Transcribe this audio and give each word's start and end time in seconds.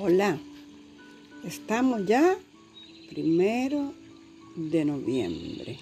Hola, 0.00 0.38
estamos 1.44 2.06
ya 2.06 2.38
primero 3.10 3.92
de 4.56 4.86
noviembre. 4.86 5.78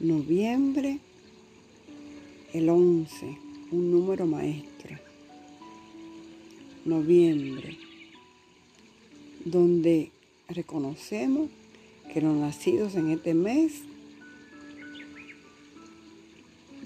Noviembre, 0.00 0.98
el 2.52 2.68
11, 2.68 3.38
un 3.70 3.92
número 3.92 4.26
maestro. 4.26 4.98
Noviembre, 6.84 7.78
donde 9.44 10.10
reconocemos 10.48 11.50
que 12.12 12.20
los 12.20 12.34
nacidos 12.34 12.96
en 12.96 13.10
este 13.10 13.34
mes, 13.34 13.82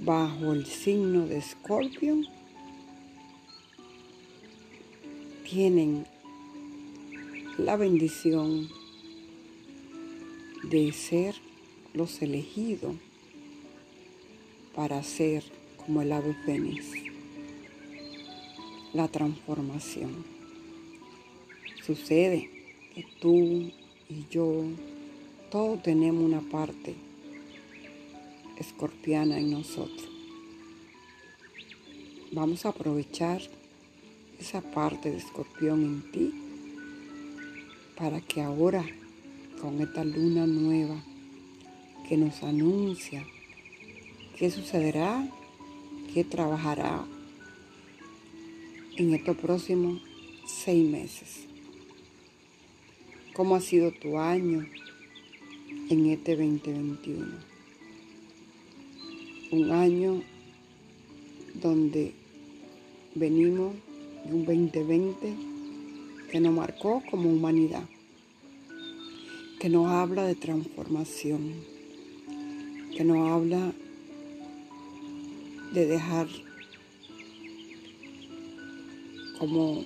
bajo 0.02 0.52
el 0.52 0.66
signo 0.66 1.27
de 1.27 1.39
Escorpio, 1.39 2.20
tienen 5.51 6.05
la 7.57 7.77
bendición 7.77 8.68
de 10.64 10.93
ser 10.93 11.36
los 11.95 12.21
elegidos 12.21 12.95
para 14.75 15.03
ser 15.03 15.43
como 15.79 16.03
el 16.03 16.13
ave 16.13 16.35
fénix, 16.45 16.85
la 18.93 19.08
transformación. 19.08 20.22
Sucede 21.86 22.50
que 22.94 23.07
tú 23.19 23.72
y 24.11 24.27
yo, 24.30 24.64
todos 25.50 25.83
tenemos 25.83 26.22
una 26.22 26.43
parte 26.43 26.94
escorpiana 28.58 29.39
en 29.39 29.53
nosotros. 29.53 30.08
Vamos 32.33 32.67
a 32.67 32.69
aprovechar 32.69 33.41
esa 34.39 34.61
parte 34.61 35.11
de 35.11 35.19
escorpión 35.19 35.83
en 35.83 36.12
ti 36.12 36.33
para 37.97 38.20
que 38.20 38.41
ahora 38.41 38.84
con 39.61 39.80
esta 39.80 40.05
luna 40.05 40.47
nueva 40.47 41.03
que 42.08 42.17
nos 42.17 42.42
anuncia 42.42 43.25
qué 44.36 44.50
sucederá, 44.50 45.28
qué 46.14 46.22
trabajará 46.22 47.05
en 48.97 49.14
estos 49.14 49.36
próximos 49.36 50.00
seis 50.47 50.89
meses. 50.89 51.41
¿Cómo 53.34 53.56
ha 53.56 53.61
sido 53.61 53.91
tu 53.92 54.19
año 54.19 54.67
en 55.91 56.06
este 56.06 56.36
2021? 56.36 57.27
Un 59.50 59.70
año 59.73 60.23
donde 61.61 62.14
venimos 63.14 63.75
un 64.24 64.44
2020 64.44 65.34
que 66.30 66.41
nos 66.41 66.52
marcó 66.52 67.02
como 67.11 67.30
humanidad, 67.30 67.84
que 69.61 69.69
nos 69.69 69.86
habla 69.86 70.24
de 70.24 70.34
transformación, 70.34 71.55
que 72.96 73.05
nos 73.05 73.30
habla 73.30 73.72
de 75.72 75.86
dejar 75.86 76.27
como 79.39 79.84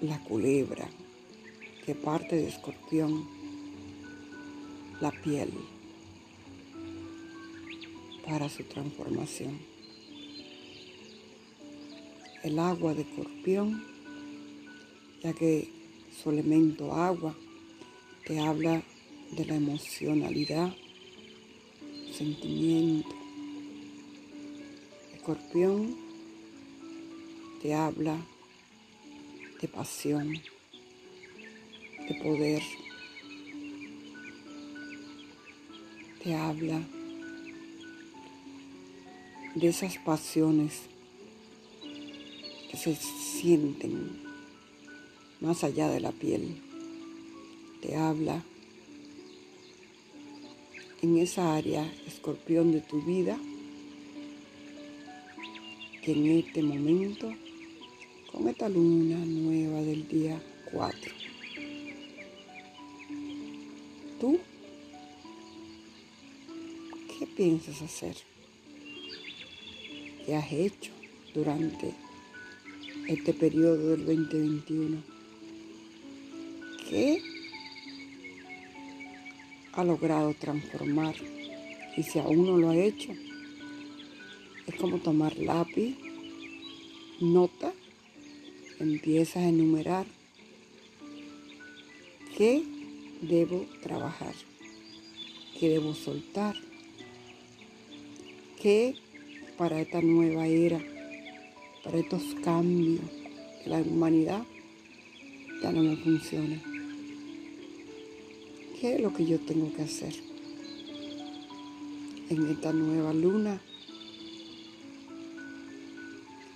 la 0.00 0.18
culebra 0.20 0.88
que 1.84 1.94
parte 1.94 2.36
de 2.36 2.48
escorpión 2.48 3.26
la 5.00 5.10
piel 5.10 5.50
para 8.26 8.48
su 8.48 8.62
transformación 8.64 9.73
el 12.44 12.58
agua 12.58 12.92
de 12.92 13.02
escorpión, 13.02 13.82
ya 15.22 15.32
que 15.32 15.66
su 16.22 16.28
elemento 16.28 16.92
agua 16.92 17.34
te 18.26 18.38
habla 18.38 18.82
de 19.32 19.46
la 19.46 19.56
emocionalidad, 19.56 20.70
sentimiento. 22.12 23.16
Escorpión 25.14 25.96
te 27.62 27.72
habla 27.72 28.18
de 29.62 29.68
pasión, 29.68 30.34
de 32.08 32.14
poder, 32.22 32.62
te 36.22 36.34
habla 36.34 36.78
de 39.54 39.68
esas 39.68 39.96
pasiones 39.96 40.93
se 42.76 42.96
sienten 42.96 44.22
más 45.40 45.64
allá 45.64 45.88
de 45.88 46.00
la 46.00 46.12
piel. 46.12 46.56
Te 47.80 47.96
habla 47.96 48.42
en 51.02 51.18
esa 51.18 51.54
área, 51.54 51.84
escorpión 52.06 52.72
de 52.72 52.80
tu 52.80 53.02
vida, 53.02 53.38
que 56.02 56.12
en 56.12 56.26
este 56.38 56.62
momento, 56.62 57.30
con 58.32 58.48
esta 58.48 58.68
luna 58.68 59.18
nueva 59.18 59.82
del 59.82 60.08
día 60.08 60.40
4, 60.72 61.12
tú, 64.20 64.38
¿qué 67.18 67.26
piensas 67.26 67.82
hacer? 67.82 68.16
¿Qué 70.24 70.34
has 70.34 70.50
hecho 70.52 70.90
durante 71.34 71.92
este 73.08 73.34
periodo 73.34 73.90
del 73.90 74.06
2021 74.06 75.02
que 76.88 77.20
ha 79.72 79.84
logrado 79.84 80.34
transformar 80.34 81.14
y 81.96 82.02
si 82.02 82.18
aún 82.18 82.46
no 82.46 82.56
lo 82.56 82.70
ha 82.70 82.76
hecho 82.76 83.12
es 84.66 84.74
como 84.76 84.98
tomar 84.98 85.36
lápiz, 85.36 85.96
nota, 87.20 87.72
empiezas 88.80 89.36
a 89.36 89.48
enumerar 89.48 90.06
qué 92.38 92.62
debo 93.20 93.66
trabajar, 93.82 94.34
qué 95.60 95.68
debo 95.68 95.94
soltar, 95.94 96.56
qué 98.62 98.94
para 99.58 99.82
esta 99.82 100.00
nueva 100.00 100.46
era 100.46 100.93
para 101.84 101.98
estos 101.98 102.22
cambios 102.42 103.04
que 103.62 103.70
la 103.70 103.78
humanidad 103.78 104.42
ya 105.62 105.70
no 105.70 105.82
me 105.82 105.96
funciona. 105.96 106.60
¿Qué 108.80 108.96
es 108.96 109.00
lo 109.00 109.12
que 109.12 109.26
yo 109.26 109.38
tengo 109.40 109.72
que 109.74 109.82
hacer 109.82 110.14
en 112.30 112.50
esta 112.50 112.72
nueva 112.72 113.12
luna? 113.12 113.60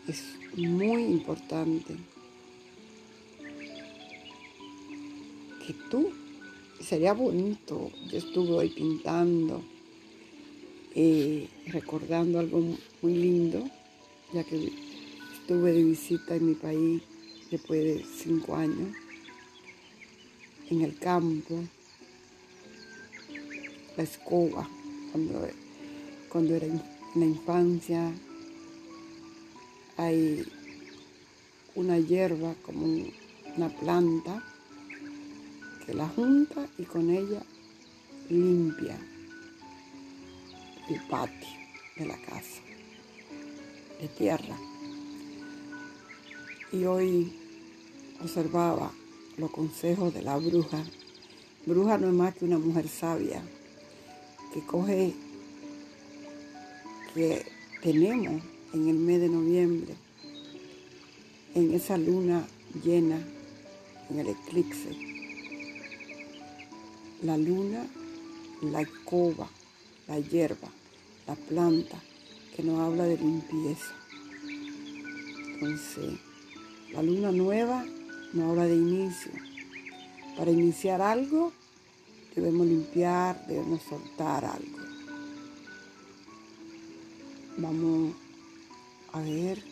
Es 0.08 0.24
muy 0.56 1.02
importante 1.02 1.94
que 5.66 5.74
tú, 5.90 6.10
sería 6.80 7.12
bonito, 7.12 7.90
yo 8.10 8.18
estuve 8.18 8.50
hoy 8.52 8.68
pintando, 8.70 9.62
y 10.94 11.00
eh, 11.00 11.48
recordando 11.66 12.38
algo 12.38 12.62
muy 13.02 13.14
lindo, 13.14 13.68
ya 14.32 14.42
que 14.42 14.87
Estuve 15.48 15.72
de 15.72 15.82
visita 15.82 16.36
en 16.36 16.44
mi 16.44 16.54
país 16.54 17.02
después 17.50 17.82
de 17.82 18.04
cinco 18.22 18.54
años, 18.54 18.94
en 20.68 20.82
el 20.82 20.98
campo, 20.98 21.64
la 23.96 24.02
escoba, 24.02 24.68
cuando, 25.10 25.48
cuando 26.28 26.54
era 26.54 26.66
en 26.66 26.82
la 27.14 27.24
infancia, 27.24 28.12
hay 29.96 30.46
una 31.76 31.98
hierba 31.98 32.54
como 32.60 32.84
una 33.56 33.70
planta 33.70 34.44
que 35.86 35.94
la 35.94 36.08
junta 36.08 36.68
y 36.76 36.82
con 36.82 37.08
ella 37.08 37.42
limpia 38.28 38.98
el 40.90 41.00
patio 41.08 41.48
de 41.96 42.04
la 42.04 42.18
casa 42.18 42.60
de 43.98 44.08
tierra. 44.08 44.77
Y 46.72 46.84
hoy 46.84 47.32
observaba 48.22 48.92
los 49.36 49.50
consejos 49.50 50.12
de 50.12 50.22
la 50.22 50.36
bruja. 50.36 50.84
Bruja 51.66 51.98
no 51.98 52.08
es 52.08 52.14
más 52.14 52.34
que 52.34 52.44
una 52.44 52.58
mujer 52.58 52.88
sabia 52.88 53.42
que 54.52 54.60
coge 54.60 55.14
que 57.14 57.46
tenemos 57.82 58.42
en 58.72 58.88
el 58.88 58.96
mes 58.96 59.20
de 59.20 59.28
noviembre, 59.28 59.94
en 61.54 61.72
esa 61.72 61.96
luna 61.96 62.46
llena, 62.84 63.18
en 64.10 64.18
el 64.18 64.28
eclipse. 64.28 64.90
La 67.22 67.36
luna, 67.36 67.86
la 68.62 68.82
escoba, 68.82 69.48
la 70.06 70.18
hierba, 70.18 70.68
la 71.26 71.34
planta, 71.34 72.00
que 72.54 72.62
nos 72.62 72.80
habla 72.80 73.04
de 73.04 73.16
limpieza. 73.16 73.94
Entonces, 75.54 76.27
la 76.92 77.02
luna 77.02 77.30
nueva 77.32 77.84
no 78.32 78.50
habla 78.50 78.64
de 78.64 78.74
inicio. 78.74 79.32
Para 80.36 80.50
iniciar 80.50 81.02
algo, 81.02 81.52
debemos 82.34 82.66
limpiar, 82.66 83.46
debemos 83.46 83.82
soltar 83.82 84.44
algo. 84.44 84.78
Vamos 87.58 88.14
a 89.12 89.20
ver 89.20 89.62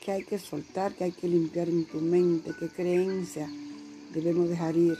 qué 0.00 0.12
hay 0.12 0.24
que 0.24 0.38
soltar, 0.38 0.94
qué 0.94 1.04
hay 1.04 1.12
que 1.12 1.28
limpiar 1.28 1.68
en 1.68 1.84
tu 1.86 2.00
mente, 2.00 2.52
qué 2.58 2.68
creencia 2.68 3.48
debemos 4.12 4.48
dejar 4.48 4.76
ir. 4.76 4.98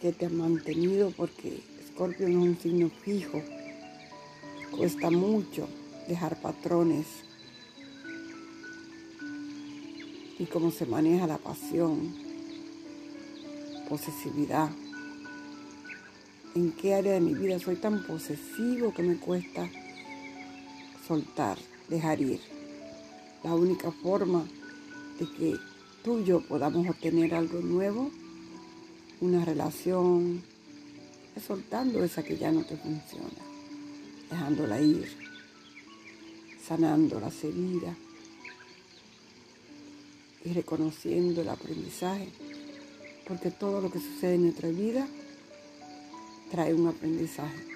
Que 0.00 0.12
te 0.12 0.26
ha 0.26 0.30
mantenido 0.30 1.12
porque 1.16 1.62
Escorpio 1.84 2.28
no 2.28 2.42
es 2.42 2.48
un 2.48 2.58
signo 2.58 2.90
fijo. 2.90 3.42
Cuesta 4.76 5.10
mucho 5.10 5.68
dejar 6.08 6.40
patrones 6.42 7.06
y 10.38 10.44
cómo 10.46 10.70
se 10.70 10.86
maneja 10.86 11.26
la 11.26 11.38
pasión, 11.38 12.14
posesividad. 13.88 14.70
¿En 16.54 16.72
qué 16.72 16.94
área 16.94 17.14
de 17.14 17.20
mi 17.20 17.34
vida 17.34 17.58
soy 17.58 17.76
tan 17.76 18.06
posesivo 18.06 18.92
que 18.92 19.02
me 19.02 19.16
cuesta 19.16 19.68
soltar, 21.06 21.58
dejar 21.88 22.20
ir? 22.20 22.40
La 23.44 23.54
única 23.54 23.90
forma 23.90 24.44
de 25.18 25.26
que 25.32 25.56
tú 26.02 26.18
y 26.20 26.24
yo 26.24 26.40
podamos 26.40 26.88
obtener 26.88 27.34
algo 27.34 27.60
nuevo, 27.60 28.10
una 29.20 29.44
relación, 29.44 30.42
es 31.34 31.42
soltando 31.42 32.02
esa 32.02 32.22
que 32.22 32.36
ya 32.36 32.50
no 32.50 32.64
te 32.64 32.76
funciona, 32.76 33.42
dejándola 34.30 34.80
ir, 34.80 35.06
sanando 36.66 37.20
las 37.20 37.44
heridas 37.44 37.96
y 40.46 40.52
reconociendo 40.52 41.42
el 41.42 41.48
aprendizaje, 41.48 42.28
porque 43.26 43.50
todo 43.50 43.80
lo 43.80 43.90
que 43.90 43.98
sucede 43.98 44.36
en 44.36 44.42
nuestra 44.42 44.68
vida 44.68 45.08
trae 46.52 46.72
un 46.72 46.86
aprendizaje. 46.86 47.66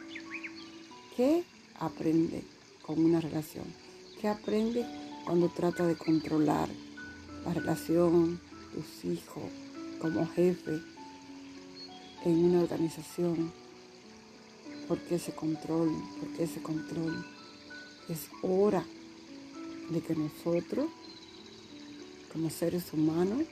¿Qué 1.17 1.43
aprende 1.81 2.45
con 2.87 3.05
una 3.05 3.21
relación? 3.21 3.65
¿Qué 4.21 4.29
aprende 4.29 4.87
cuando 5.25 5.49
trata 5.49 5.85
de 5.85 5.97
controlar 5.97 6.69
la 7.45 7.55
relación, 7.55 8.41
tus 8.73 9.05
hijos, 9.05 9.43
como 10.01 10.25
jefe 10.29 10.81
en 12.25 12.45
una 12.45 12.63
organización? 12.63 13.53
¿Por 14.87 14.99
qué 15.01 15.17
ese 15.17 15.33
control? 15.33 15.91
¿Por 16.21 16.29
qué 16.37 16.45
ese 16.45 16.63
control? 16.63 17.27
Es 18.09 18.29
hora 18.43 18.85
de 19.91 20.01
que 20.01 20.15
nosotros 20.15 20.87
como 22.33 22.49
seres 22.51 22.93
humanos, 22.93 23.43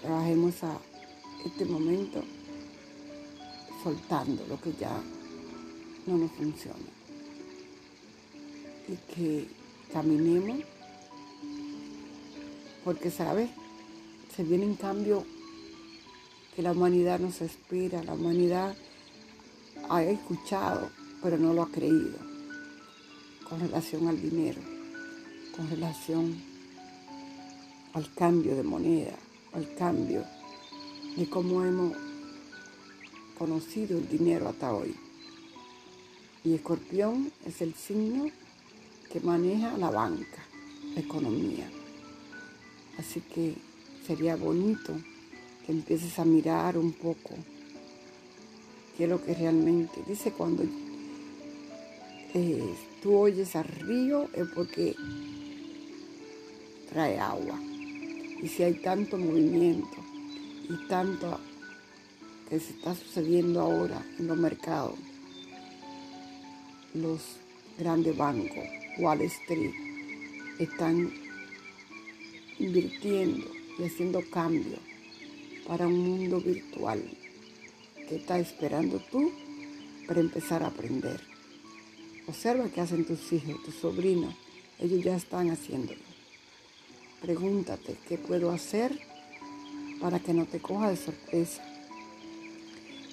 trabajemos 0.00 0.62
a 0.62 0.78
este 1.46 1.64
momento 1.64 2.22
soltando 3.82 4.44
lo 4.46 4.60
que 4.60 4.72
ya 4.78 5.00
no 6.06 6.18
nos 6.18 6.30
funciona. 6.32 6.78
Y 8.88 8.96
que 9.14 9.48
caminemos, 9.92 10.60
porque, 12.84 13.10
¿sabes? 13.10 13.50
Se 14.34 14.42
viene 14.42 14.66
un 14.66 14.76
cambio 14.76 15.24
que 16.54 16.62
la 16.62 16.72
humanidad 16.72 17.18
nos 17.18 17.40
espera, 17.40 18.02
la 18.02 18.14
humanidad 18.14 18.76
ha 19.88 20.02
escuchado, 20.02 20.90
pero 21.22 21.38
no 21.38 21.54
lo 21.54 21.62
ha 21.62 21.70
creído, 21.70 22.18
con 23.48 23.60
relación 23.60 24.08
al 24.08 24.20
dinero, 24.20 24.60
con 25.56 25.68
relación 25.70 26.49
al 27.92 28.12
cambio 28.14 28.54
de 28.56 28.62
moneda, 28.62 29.16
al 29.52 29.74
cambio 29.74 30.24
de 31.16 31.28
cómo 31.28 31.64
hemos 31.64 31.96
conocido 33.38 33.98
el 33.98 34.08
dinero 34.08 34.48
hasta 34.48 34.72
hoy. 34.72 34.94
Y 36.44 36.54
escorpión 36.54 37.32
es 37.44 37.60
el 37.60 37.74
signo 37.74 38.30
que 39.12 39.20
maneja 39.20 39.76
la 39.76 39.90
banca, 39.90 40.44
la 40.94 41.00
economía. 41.00 41.68
Así 42.98 43.20
que 43.20 43.54
sería 44.06 44.36
bonito 44.36 44.94
que 45.66 45.72
empieces 45.72 46.18
a 46.18 46.24
mirar 46.24 46.78
un 46.78 46.92
poco 46.92 47.34
qué 48.96 49.04
es 49.04 49.10
lo 49.10 49.22
que 49.24 49.34
realmente 49.34 50.02
dice 50.06 50.32
cuando 50.32 50.64
eh, 52.34 52.74
tú 53.02 53.16
oyes 53.16 53.56
al 53.56 53.64
río 53.64 54.28
es 54.34 54.46
porque 54.54 54.94
trae 56.92 57.18
agua. 57.18 57.58
Y 58.42 58.48
si 58.48 58.62
hay 58.62 58.74
tanto 58.74 59.18
movimiento 59.18 59.96
y 60.68 60.88
tanto 60.88 61.38
que 62.48 62.58
se 62.58 62.72
está 62.72 62.94
sucediendo 62.94 63.60
ahora 63.60 64.02
en 64.18 64.26
los 64.26 64.36
mercados, 64.36 64.98
los 66.94 67.20
grandes 67.78 68.16
bancos, 68.16 68.64
Wall 68.98 69.20
Street, 69.22 69.74
están 70.58 71.12
invirtiendo 72.58 73.46
y 73.78 73.84
haciendo 73.84 74.20
cambios 74.30 74.80
para 75.66 75.86
un 75.86 75.98
mundo 75.98 76.40
virtual 76.40 77.02
que 78.08 78.16
está 78.16 78.38
esperando 78.38 79.00
tú 79.10 79.30
para 80.06 80.20
empezar 80.20 80.62
a 80.62 80.66
aprender. 80.66 81.20
Observa 82.26 82.68
qué 82.68 82.80
hacen 82.80 83.04
tus 83.04 83.32
hijos, 83.32 83.62
tus 83.64 83.74
sobrinos, 83.76 84.34
ellos 84.78 85.04
ya 85.04 85.16
están 85.16 85.50
haciéndolo. 85.50 86.09
Pregúntate 87.20 87.96
qué 88.08 88.16
puedo 88.16 88.50
hacer 88.50 88.98
para 90.00 90.18
que 90.20 90.32
no 90.32 90.46
te 90.46 90.58
coja 90.58 90.88
de 90.88 90.96
sorpresa. 90.96 91.62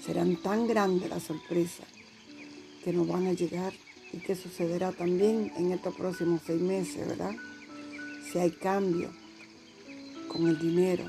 Serán 0.05 0.37
tan 0.37 0.65
grandes 0.65 1.09
las 1.09 1.23
sorpresas 1.23 1.85
que 2.85 2.93
nos 2.93 3.05
van 3.05 3.27
a 3.27 3.33
llegar 3.33 3.73
y 4.13 4.19
que 4.19 4.35
sucederá 4.35 4.93
también 4.93 5.51
en 5.57 5.73
estos 5.73 5.93
próximos 5.93 6.41
seis 6.45 6.61
meses, 6.61 7.05
¿verdad? 7.05 7.35
Si 8.31 8.39
hay 8.39 8.51
cambio 8.51 9.09
con 10.29 10.47
el 10.47 10.57
dinero, 10.57 11.03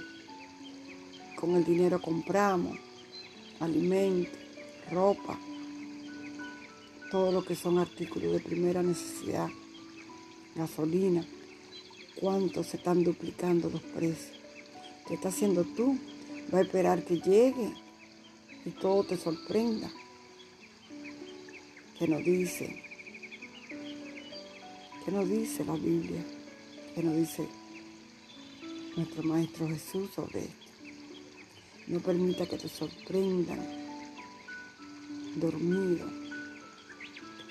con 1.37 1.55
el 1.55 1.65
dinero 1.65 2.03
compramos 2.03 2.77
alimentos, 3.61 4.37
ropa, 4.91 5.39
todo 7.12 7.31
lo 7.31 7.45
que 7.45 7.55
son 7.55 7.79
artículos 7.79 8.33
de 8.33 8.41
primera 8.41 8.83
necesidad, 8.83 9.49
gasolina 10.56 11.25
cuánto 12.20 12.65
se 12.65 12.76
están 12.76 13.05
duplicando 13.05 13.71
los 13.71 13.81
precios. 13.81 14.38
¿Qué 15.07 15.14
está 15.14 15.28
haciendo 15.28 15.64
tú? 15.64 15.97
Va 16.52 16.59
a 16.59 16.62
esperar 16.62 17.04
que 17.04 17.21
llegue 17.21 17.73
y 18.64 18.71
todo 18.71 19.04
te 19.04 19.16
sorprenda. 19.16 19.90
¿Qué 21.99 22.09
nos 22.09 22.25
dice? 22.25 22.83
¿Qué 25.04 25.12
nos 25.12 25.28
dice 25.28 25.64
la 25.64 25.75
Biblia? 25.75 26.25
¿Qué 26.95 27.02
nos 27.02 27.16
dice 27.16 27.47
nuestro 28.97 29.23
Maestro 29.23 29.69
Jesús 29.69 30.11
sobre 30.14 30.40
esto? 30.40 30.66
No 31.87 32.00
permita 32.00 32.47
que 32.47 32.59
te 32.59 32.69
sorprendan 32.69 33.61
dormido. 35.37 36.07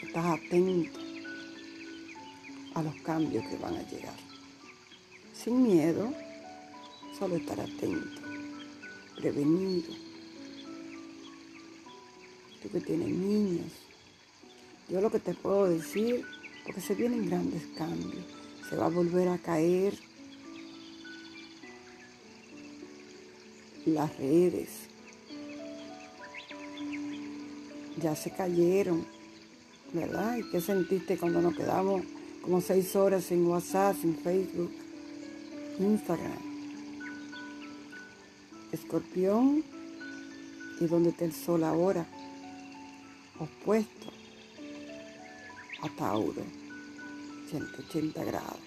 Estás 0.03 0.25
atento 0.25 0.99
a 2.75 2.83
los 2.83 2.95
cambios 3.01 3.43
que 3.47 3.57
van 3.57 3.75
a 3.75 3.89
llegar 3.89 4.26
sin 5.43 5.63
miedo, 5.63 6.11
solo 7.17 7.35
estar 7.35 7.59
atento, 7.59 8.21
prevenido. 9.15 9.93
Tú 12.61 12.69
que 12.69 12.81
tienes 12.81 13.09
niños, 13.09 13.71
yo 14.89 14.99
lo 14.99 15.11
que 15.11 15.19
te 15.19 15.33
puedo 15.33 15.69
decir, 15.69 16.25
porque 16.65 16.81
se 16.81 16.95
vienen 16.95 17.27
grandes 17.27 17.63
cambios, 17.77 18.25
se 18.67 18.75
va 18.75 18.87
a 18.87 18.89
volver 18.89 19.27
a 19.29 19.37
caer 19.37 19.93
las 23.85 24.17
redes, 24.17 24.69
ya 28.01 28.15
se 28.15 28.31
cayeron, 28.31 29.05
¿verdad? 29.93 30.37
¿Y 30.37 30.49
qué 30.49 30.59
sentiste 30.59 31.17
cuando 31.17 31.41
nos 31.41 31.55
quedamos 31.55 32.01
como 32.41 32.59
seis 32.59 32.95
horas 32.95 33.25
sin 33.25 33.45
WhatsApp, 33.45 33.95
sin 34.01 34.17
Facebook? 34.17 34.86
Instagram. 35.79 36.37
Escorpión 38.71 39.63
y 40.79 40.85
donde 40.85 41.09
está 41.09 41.25
el 41.25 41.33
sol 41.33 41.63
ahora, 41.63 42.05
opuesto. 43.39 44.11
A 45.81 45.89
Tauro, 45.89 46.41
180 47.51 48.23
grados. 48.23 48.59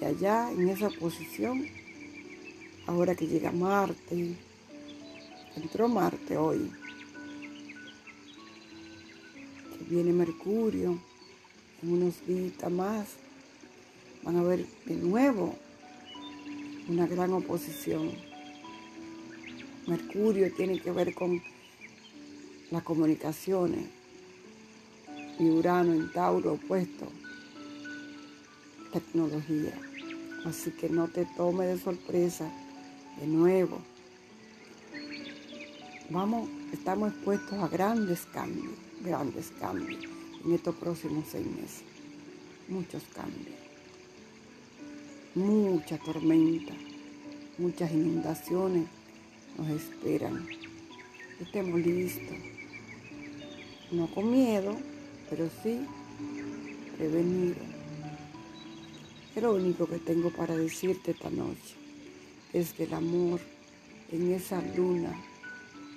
Y 0.00 0.04
allá 0.04 0.52
en 0.52 0.68
esa 0.68 0.90
posición, 0.90 1.66
ahora 2.86 3.14
que 3.14 3.26
llega 3.26 3.52
Marte, 3.52 4.36
entró 5.56 5.88
Marte 5.88 6.36
hoy, 6.36 6.70
que 9.78 9.84
viene 9.94 10.12
Mercurio, 10.12 11.00
en 11.82 11.92
unos 11.92 12.26
días 12.26 12.70
más, 12.70 13.08
van 14.22 14.36
a 14.36 14.42
ver 14.42 14.66
de 14.84 14.96
nuevo 14.96 15.56
una 16.90 17.06
gran 17.06 17.32
oposición. 17.32 18.10
Mercurio 19.86 20.52
tiene 20.52 20.80
que 20.80 20.90
ver 20.90 21.14
con 21.14 21.40
las 22.72 22.82
comunicaciones 22.82 23.86
y 25.38 25.48
Urano 25.48 25.92
en 25.92 26.12
Tauro 26.12 26.54
opuesto, 26.54 27.06
tecnología. 28.92 29.72
Así 30.44 30.72
que 30.72 30.88
no 30.88 31.06
te 31.06 31.26
tome 31.36 31.66
de 31.66 31.78
sorpresa 31.78 32.50
de 33.20 33.26
nuevo. 33.28 33.78
Vamos, 36.10 36.48
estamos 36.72 37.12
expuestos 37.12 37.52
a 37.52 37.68
grandes 37.68 38.26
cambios, 38.32 38.74
grandes 39.04 39.52
cambios 39.60 40.02
en 40.44 40.54
estos 40.54 40.74
próximos 40.74 41.24
seis 41.30 41.46
meses. 41.46 41.82
Muchos 42.68 43.04
cambios. 43.14 43.59
Mucha 45.36 45.96
tormenta, 45.98 46.72
muchas 47.56 47.92
inundaciones 47.92 48.88
nos 49.56 49.68
esperan. 49.68 50.44
Estemos 51.40 51.78
listos. 51.80 52.36
No 53.92 54.08
con 54.12 54.32
miedo, 54.32 54.76
pero 55.28 55.48
sí 55.62 55.86
prevenido. 56.96 57.56
Es 59.36 59.42
lo 59.42 59.54
único 59.54 59.86
que 59.86 59.98
tengo 59.98 60.30
para 60.30 60.56
decirte 60.56 61.12
esta 61.12 61.30
noche. 61.30 61.76
Es 62.52 62.72
que 62.72 62.84
el 62.84 62.94
amor 62.94 63.40
en 64.10 64.32
esa 64.32 64.60
luna 64.76 65.14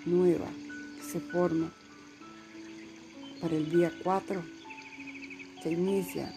nueva 0.05 0.47
que 0.97 1.11
se 1.11 1.19
forma 1.19 1.73
para 3.41 3.55
el 3.55 3.67
día 3.71 3.91
4 4.03 4.43
se 5.63 5.71
inicia 5.71 6.31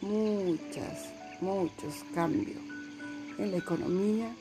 muchas, 0.00 1.19
muchos 1.40 2.04
cambios 2.14 2.58
en 3.38 3.50
la 3.50 3.58
economía 3.58 4.34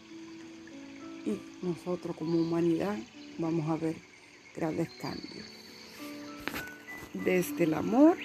y 1.25 1.65
nosotros 1.65 2.15
como 2.15 2.39
humanidad 2.39 2.97
vamos 3.37 3.69
a 3.69 3.77
ver 3.77 3.95
grandes 4.55 4.89
cambios. 5.01 5.45
Desde 7.13 7.63
el 7.63 7.73
amor, 7.73 8.17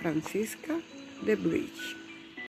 Francisca 0.00 0.78
de 1.24 1.36
Bridge. 1.36 2.07